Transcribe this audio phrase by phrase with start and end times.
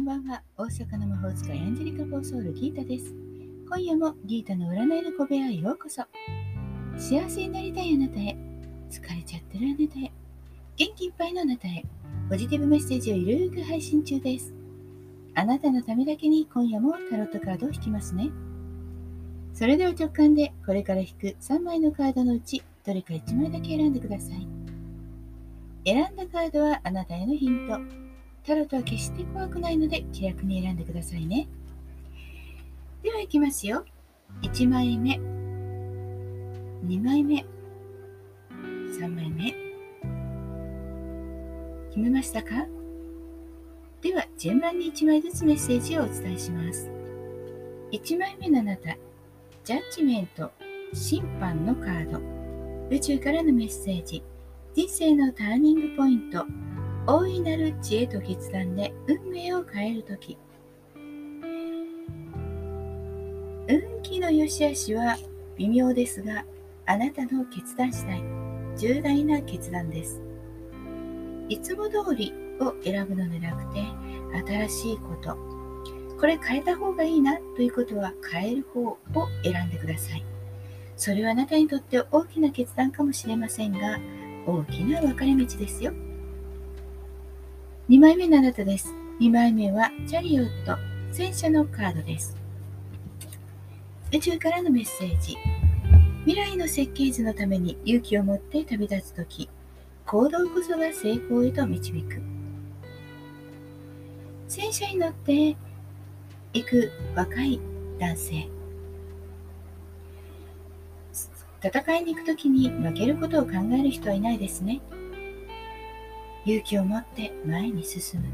[0.00, 3.14] んばんは大阪の魔法使いアンジェリカ・フォーソールギータです。
[3.68, 6.02] 今夜もギータの占いの小部屋へようこそ。
[6.96, 8.34] 幸せになりたいあなたへ、
[8.90, 10.10] 疲れちゃってるあなたへ、
[10.76, 11.84] 元気いっぱいのあなたへ、
[12.30, 14.54] ポジティブメッセージをゆるーく配信中です。
[15.34, 18.30] あなたのためだけに今夜もタロットカードを引きますね。
[19.52, 24.48] それでは直感でこれから引く3枚のカードのうちどれか1枚だけ選んでください。
[25.84, 28.09] 選んだカードはあなたへのヒント。
[28.44, 31.48] タロットは決して怖くないので気楽に選んでくださいね。
[33.02, 33.84] では行きますよ。
[34.42, 35.20] 1枚目、
[36.86, 37.44] 2枚目、
[38.50, 39.54] 3枚目。
[41.90, 42.66] 決めましたか？
[44.00, 46.90] では順番に1枚ずつメッセージをお伝えします。
[47.92, 48.96] 1枚目のあなた、
[49.64, 50.50] ジャッジメント、
[50.94, 52.20] 審判のカード、
[52.94, 54.22] 宇宙からのメッセージ、
[54.74, 56.46] 人生のターニングポイント、
[57.06, 60.38] 大いなる知恵と決断で運命を変えるとき
[63.68, 65.16] 運気の良し悪しは
[65.56, 66.44] 微妙ですが
[66.86, 68.22] あなたの決断次第
[68.76, 70.22] 重大な決断です。
[71.48, 73.84] いつも通りを選ぶのではなくて
[74.46, 75.36] 新しいこと
[76.18, 78.98] これ変えた方がいいなということは変える方を
[79.42, 80.24] 選んでください。
[80.96, 83.98] それはあなたにとって大きな決断かもしれませんが
[84.46, 85.92] 大きな分かれ道ですよ。
[87.90, 88.94] 2枚目のあなたです。
[89.18, 90.76] 2枚目はチャリオット、
[91.10, 92.36] 戦車のカードです。
[94.12, 95.36] 宇宙からのメッセージ。
[96.24, 99.50] 未来の設計図のために勇気を持って旅立つとき、
[100.06, 102.22] 行動こそが成功へと導く。
[104.46, 105.56] 戦車に乗って
[106.52, 107.60] 行く若い
[107.98, 108.48] 男性。
[111.60, 114.80] 戦いに行くときに負けることを考える人はいないですね。
[116.46, 118.26] 勇気を持って前に進む。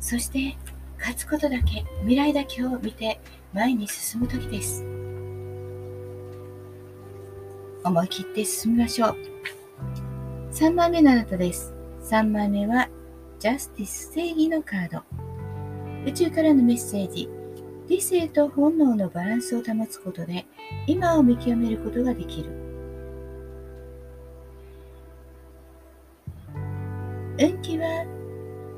[0.00, 0.56] そして
[0.98, 3.20] 勝つことだけ、未来だけを見て
[3.52, 4.84] 前に進む時です。
[7.84, 9.16] 思い切って進みましょう。
[10.52, 11.72] 3枚目のあなたです。
[12.02, 12.88] 3枚目は
[13.38, 15.02] ジャスティス正義のカード。
[16.06, 17.28] 宇宙からのメッセージ。
[17.88, 20.46] 理性と本能のバランスを保つことで
[20.86, 22.67] 今を見極めることができる。
[27.40, 28.04] 運気は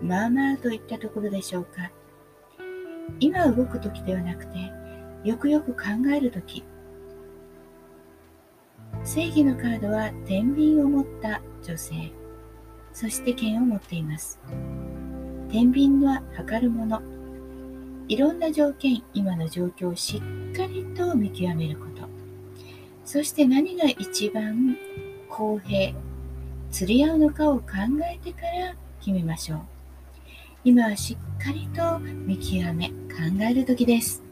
[0.03, 1.91] まあまあといったところでしょうか。
[3.19, 4.59] 今動く時ではなくて、
[5.25, 5.81] よくよく考
[6.15, 6.63] える時。
[9.03, 12.13] 正義のカードは天秤を持った女性、
[12.93, 14.39] そして剣を持っています。
[15.51, 17.01] 天秤は測るもの。
[18.09, 20.19] いろんな条件、今の状況をし
[20.53, 22.07] っかりと見極めること。
[23.07, 24.77] そして何が一番
[25.31, 25.95] 公平、
[26.71, 27.65] 釣り合うのかを考
[28.13, 29.61] えてから決めましょう。
[30.65, 32.95] 今はしっかりと見極め、考
[33.51, 34.23] える時です。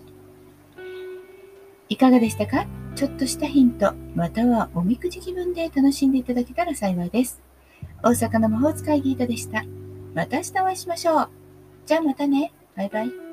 [1.89, 2.67] いかがでしたか？
[2.95, 7.41] ちょっとしたヒント、またはおみくじ気分で楽しんでいただけたら幸いです。
[8.03, 9.65] 大阪の魔法使いギータでした。
[10.15, 11.31] また明日お会いしましょう。
[11.87, 12.53] じゃあまたね。
[12.77, 13.28] バイバイ。